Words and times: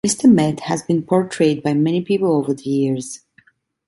Mr. 0.03 0.27
Met 0.27 0.61
has 0.61 0.81
been 0.81 1.03
portrayed 1.03 1.61
by 1.61 1.75
many 1.75 2.01
people 2.01 2.31
over 2.33 2.55
the 2.55 2.67
years. 2.67 3.19